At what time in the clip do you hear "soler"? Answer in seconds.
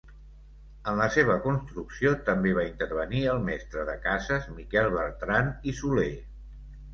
5.83-6.11